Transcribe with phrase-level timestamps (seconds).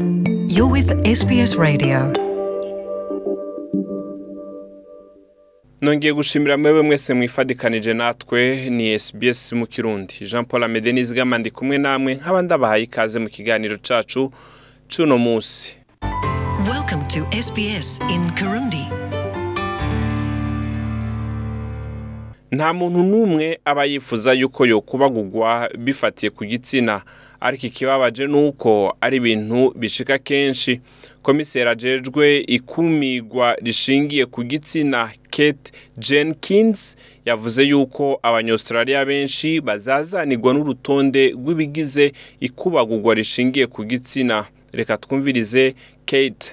[0.00, 2.12] You're with SBS Radio.
[5.80, 11.50] nongeye gushimira mwebwe mwese mwifadikanije natwe ni SBS mu kirundi jean paul amede nizigama ndi
[11.50, 14.32] kumwe namwe nk'aba ndabahaye ikaze mu kiganiro cacu
[14.88, 15.76] c'uno musi
[16.72, 18.86] Welcome to SBS in Kirundi.
[22.52, 27.02] nta muntu n'umwe aba yifuza yuko yokubagurwa bifatiye ku gitsina
[27.40, 30.80] ariko ikibabaje ni uko ari ibintu bishika kenshi.
[31.22, 42.12] Komiseri ajejwe ikumigwa rishingiye ku gitsina kate jenkins yavuze yuko abanyaustraliya benshi bazazanirwa n'urutonde rw'ibigize
[42.40, 44.44] ikubagurwa rishingiye ku gitsina.
[44.72, 45.74] Reka twumvirize
[46.06, 46.52] kate.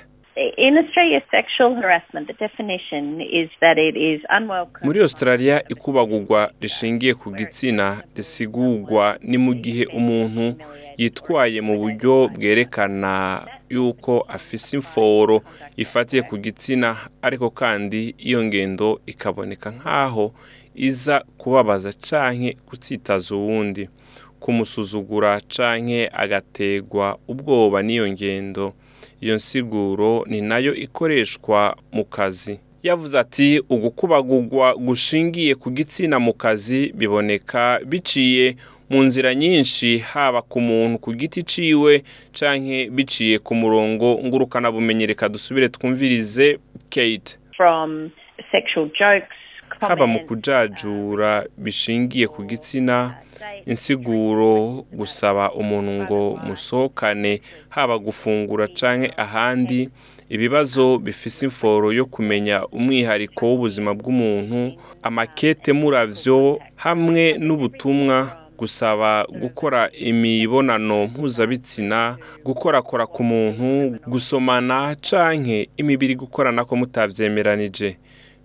[4.84, 10.56] Muri australia ikubagurwa rishingiye ku gitsina risigurwa ni mu gihe umuntu
[10.98, 15.42] yitwaye mu buryo bwerekana yuko afise imforo
[15.78, 20.34] ifatiye ku gitsina ariko kandi iyo ngendo ikaboneka nk'aho
[20.76, 23.90] iza kubabaza canke gutsitaza uwundi.
[24.40, 28.74] Kumusuzugura canke agategwa ubwoba n'iyo ngendo
[29.24, 32.60] iyo nsiguro ni na yo ikoreshwa mu kazi.
[32.84, 38.56] Yavuze ati ugukubagurwa gushingiye ku gitsina mu kazi biboneka biciye
[38.90, 42.04] mu nzira nyinshi haba ku muntu ku giti ciwe
[42.40, 44.20] canke biciye ku murongo.
[44.26, 47.38] Ngurukanabumenyi reka dusubire twumvirize kate.
[47.58, 48.12] From
[48.52, 49.38] sexual jokes,
[49.88, 53.16] haba mu kujajura bishingiye ku gitsina
[53.66, 59.90] insiguro gusaba umuntu ngo musohokane haba gufungura canke ahandi
[60.30, 71.08] ibibazo bifise imforo yo kumenya umwihariko w'ubuzima bw'umuntu amakete muravyo hamwe n'ubutumwa gusaba gukora imibonano
[71.08, 77.98] mpuzabitsina gukorakora ku muntu gusomana canke imibiri gukoranako mutavyemeranije.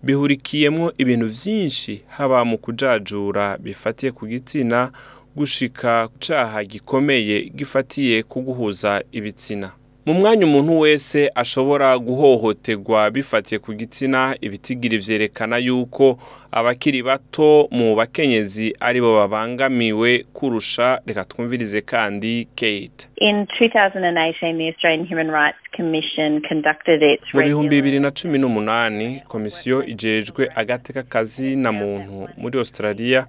[0.03, 4.93] Bihurikiyemwo ibintu vyinshi haba mu kujajura bifatiye ku gitsina
[5.37, 9.71] gushika ku caha gikomeye gifatiye ku guhuza ibitsina.
[10.09, 16.19] Mu mwanya umuntu wese ashobora guhohoterwa bifatiye ku gitsina ibitigiri vyerekana yuko
[16.53, 23.05] abakiri bato mu bakenyezi ari bo babangamiwe kurusha reka twumvirize kandi kate.
[23.21, 29.21] In 2018, the Australian Human Rights Commission conducted its mu bihumbi bibiri na cumi n'umunani
[29.29, 33.27] komisiyo ijejwe agateka kazi na muntu muri australia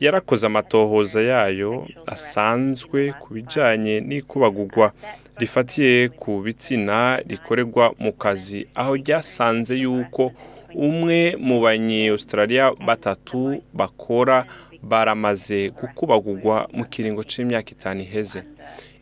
[0.00, 4.92] yarakoze amatohoza yayo asanzwe ku bijanye n'ikubagurwa.
[5.38, 8.66] Rifatiye ku bitsina rikorerwa mu kazi.
[8.74, 10.32] Aho ryasanze yuko
[10.74, 14.46] umwe mu banye-australia batatu bakora
[14.82, 18.42] baramaze gukubagurwa mu kiringo c'imyaka itanu iheze.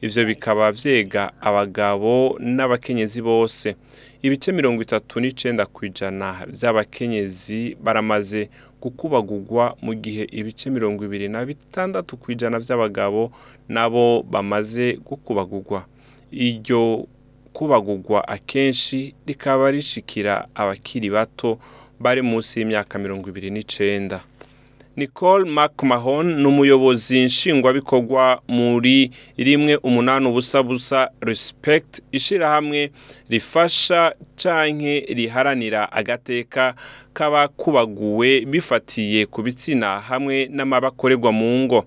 [0.01, 3.77] Ivyo bikaba vyega abagabo n'abakenyezi bose.
[4.23, 8.49] Ibice mirongo itatu n'icenda kw'ijana vy'abakenyezi baramaze
[8.81, 13.33] gukubagurwa mu gihe ibice mirongo ibiri na bitandatu kw'ijana vy'abagabo
[13.69, 15.85] nabo bamaze gukubagurwa.
[16.33, 17.07] Iryo
[17.53, 21.59] kubagurwa akenshi rikaba rishikira abakiri bato
[22.01, 24.21] bari munsi y'imyaka mirongo ibiri n'icenda.
[24.97, 32.91] Nicole mcmahon ni umuyobozi nshingwabikorwa muri rimwe umunani ubusa busa respect ishirahamwe
[33.29, 36.75] rifasha canke riharanira agateka
[37.15, 41.85] k'abakubaguwe bifatiye ku bitsina hamwe n'amabakorerwa mu ngo.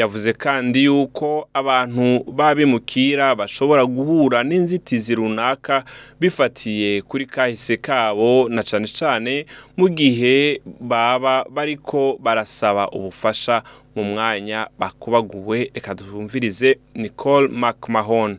[0.00, 5.84] Yavuze kandi yuko abantu babimukira bashobora guhura n'inzitizi runaka
[6.20, 9.46] bifatiye kuri kahise kabo na cane cane
[9.76, 13.62] mu gihe baba bariko barasaba ubufasha
[13.94, 15.70] mu mwanya bakubaguwe.
[15.74, 18.38] Reka twumvirize nicole mcmahon.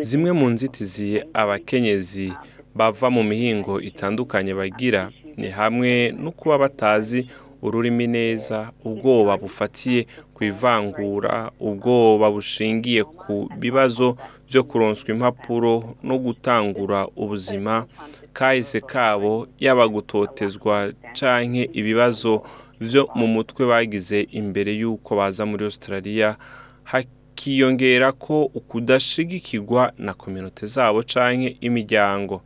[0.00, 2.32] Zimwe mu nzitizi abakenyezi
[2.74, 7.26] bava mu mihingo itandukanye bagira ni hamwe no kuba batazi
[7.62, 14.16] ururimi neza ubwoba bufatiye ku ivangura ubwoba bushingiye ku bibazo
[14.48, 17.86] byo kuronswa impapuro no gutangura ubuzima
[18.32, 22.42] kahise kabo yaba gutotezwa canke ibibazo
[22.80, 26.36] vyo mu mutwe bagize imbere y'uko baza muri australia
[26.84, 32.42] hakiyongera ko ukudashigikirwa na kominote zabo canke imiryango.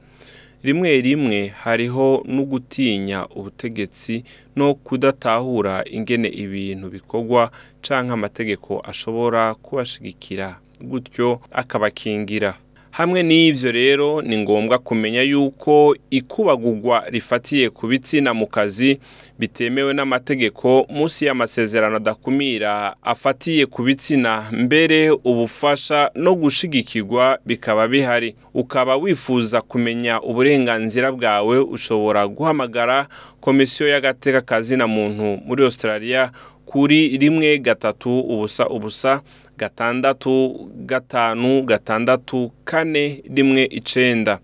[0.65, 4.25] Rimwe rimwe hariho no gutinya ubutegetsi
[4.57, 7.51] no kudatahura ingene ibintu bikorwa
[7.85, 10.49] canke amategeko ashobora kubashigikira
[10.81, 12.55] gutyo akabakingira.
[12.95, 18.99] Hamwe n'ivyo rero ni ngombwa kumenya yuko ikubagurwa rifatiye ku bitsina mu kazi
[19.39, 28.35] bitemewe n'amategeko munsi y'amasezerano adakumira afatiye ku bitsina mbere ubufasha no gushigikirwa bikaba bihari.
[28.55, 33.09] Ukaba wifuza kumenya uburenganzira bwawe ushobora guhamagara
[33.41, 36.31] komisiyo y'agateka kazina muntu muri Australia
[36.65, 39.21] kuri rimwe gatatu ubusa ubusa
[39.59, 44.39] gatandatu gatanu gatandatu kane rimwe icenda.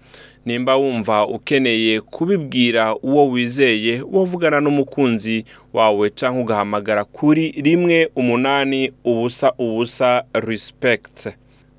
[0.46, 9.52] Nimba wumva ukeneye kubibwira uwo wizeye wavugana n'umukunzi wawe cyangwa ugahamagara kuri rimwe umunani ubusa
[9.58, 11.28] ubusa respect.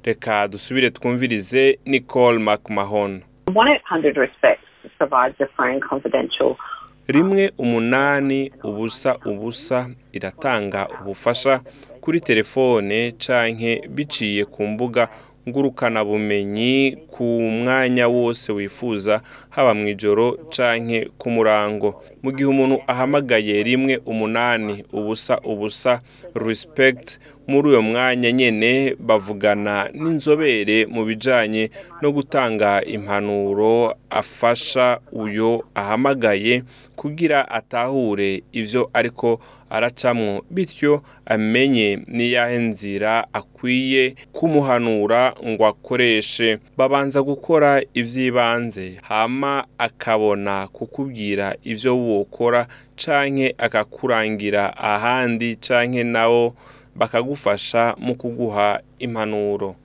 [0.04, 3.22] Reka dusubire twumvirize nicole mcmahon
[7.08, 11.62] 1-800 RESPECT provides a phone confidential rimwe umunani ubusa ubusa iratanga ubufasha
[12.02, 15.10] kuri telefone canke biciye ku mbuga
[15.50, 22.04] ngurukanabumenyi ku mwanya wose wifuza haba mu ijoro canke ku murango.
[22.24, 26.02] Mu gihe umuntu ahamagaye rimwe umunani ubusa ubusa
[26.34, 31.70] respect muri uyo mwanya nyene bavugana n'inzobere mu bijanye
[32.02, 36.64] no gutanga impanuro afasha uyo ahamagaye
[36.96, 39.40] kugira atahure ivyo ariko
[39.70, 40.44] aracamwo.
[40.50, 46.60] Bityo amenye niyahe nzira akwiye kumuhanura ngo akoreshe.
[46.78, 48.96] Babanza gukora ivy'ibanze.
[49.04, 56.56] Hama akabona kukubwira ivyo wokora canke akakurangira ahandi canke nabo
[56.96, 59.76] bakagufasha mu kuguha impanuro.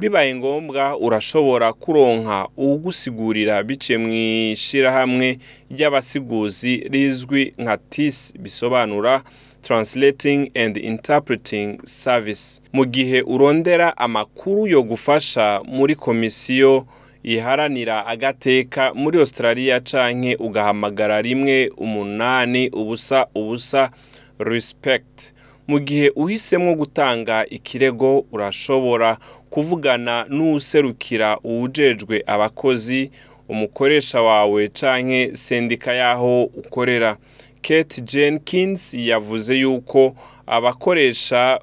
[0.00, 4.08] Bibaye ngombwa urashobora kuronka uwugusigurira biciye mu
[4.56, 5.38] ishyirahamwe
[5.70, 9.22] ry'abasiguzi rizwi nka TIS bisobanura
[9.62, 12.60] Translating and Interpreting Service.
[12.72, 16.86] Mu gihe urondera amakuru yo gufasha muri komisiyo
[17.22, 23.90] iharanira agateka muri Australia canke ugahamagara rimwe umunani ubusa ubusa
[24.38, 25.32] respect.
[25.68, 29.18] Mu gihe uhisemo gutanga ikirego urashobora
[29.50, 33.10] kuvugana n'uwuserukira uwujejwe abakozi
[33.50, 37.16] umukoresha wawe canke sendika y'aho ukorera.
[37.62, 40.14] Kate Jenkins yavuze yuko
[40.46, 41.60] abakoresha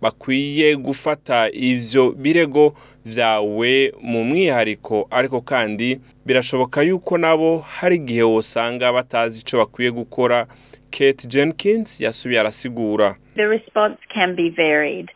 [0.00, 8.92] bakwiye gufata ivyo birego vyawe mu mwihariko ariko kandi birashoboka yuko nabo hari igihe wosanga
[8.92, 10.46] batazi ico bakwiye gukora.
[10.90, 13.16] Kate Jenkins yasubiye arasigura.
[13.36, 15.08] The response can be varied.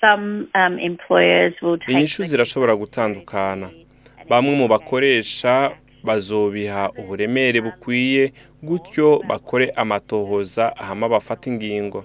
[0.00, 3.70] Some um, employers will take inyishu zirashobora gutandukana.
[4.28, 5.70] Bamwe mu bakoresha
[6.04, 8.32] bazobiha uburemere bukwiye
[8.62, 12.04] gutyo bakore amatohoza hama bafata ingingo.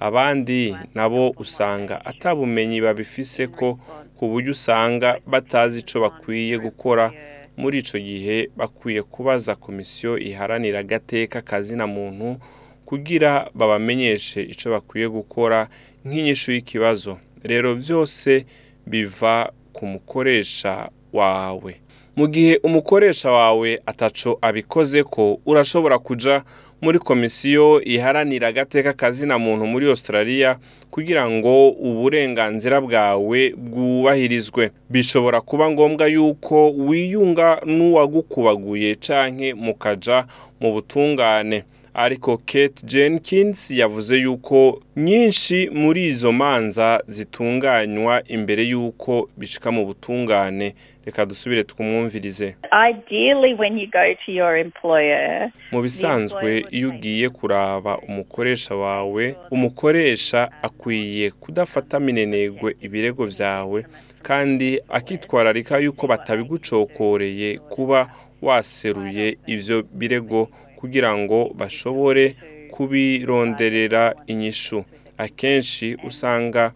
[0.00, 3.78] Abandi nabo usanga atabumenyi babifise ko
[4.16, 7.12] ku buryo usanga batazi ico bakwiye gukora.
[7.56, 12.36] Muri ico gihe bakwiye kubaza komisiyo iharanira agateka kazina muntu
[12.84, 15.68] kugira babamenyeshe ico bakwiye gukora
[16.04, 17.18] nk'inyishu y'ikibazo.
[17.42, 18.46] Rero byose
[18.86, 21.80] biva ku mukoresha wawe.
[22.16, 26.42] Mu gihe umukoresha wawe ataco abikoze ko urashobora kuja
[26.82, 30.58] muri komisiyo iharanira agateka kazina muntu muri Australia
[30.90, 34.70] kugira ngo uburenganzira bwawe bwubahirizwe.
[34.90, 40.26] Bishobora kuba ngombwa yuko wiyunga n'uwagukubaguye canke mukaja
[40.60, 41.64] mu butungane.
[41.98, 50.74] Ariko Kate Jenkins yavuze yuko nyinshi muri izo manza zitunganywa imbere yuko bishika mu butungane.
[51.06, 52.54] Reka dusubire twumwumvirize
[52.90, 60.50] Ideally, when you go to your employer, mu bisanzwe iyo ugiye kuraba umukoresha wawe umukoresha
[60.62, 63.84] akwiye kudafata minenegwe ibirego vyawe
[64.22, 68.10] kandi akitwararika yuko batabigucokoreye kuba
[68.42, 72.36] waseruye ivyo birego kugira ngo bashobore
[72.70, 74.84] kubironderera inyishu.
[75.18, 76.72] Akenshi usanga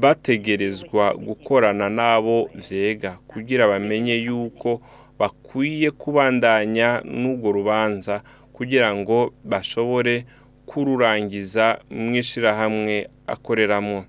[0.00, 4.80] bategerezwa gukorana n'abo vyega kugira bamenye yuko
[5.18, 10.24] bakwiye kubandanya n'urwo rubanza kugira ngo bashobore
[10.66, 14.04] kururangiza mw'ishirahamwe akoreramwo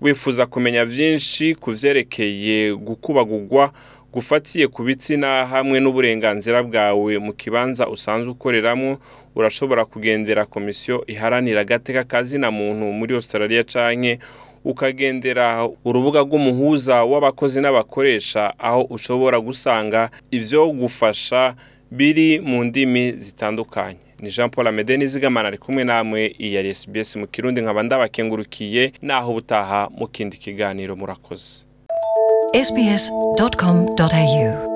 [0.00, 3.72] wifuza kumenya vyinshi ku vyerekeye gukubagurwa
[4.12, 8.98] gufatiye ku bitsina hamwe n'uburenganzira bwawe mu kibanza usanzwe ukoreramwo
[9.36, 14.18] urashobora kugendera komisiyo iharanira agateka kazina muntu muri Australia canke
[14.64, 21.54] ukagendera urubuga rw'umuhuza w'abakozi n'abakoresha aho ushobora gusanga ivyo gufasha
[21.90, 23.98] biri mu ndimi zitandukanye.
[24.20, 29.30] Ni Jean Paul Amede nizigamana ari kumwe namwe iya SBS mu Kirundi nkaba ndabakengurukiye naho
[29.30, 31.64] ubutaha mu kindi kiganiro murakoze.
[32.62, 34.67] sbs.com.au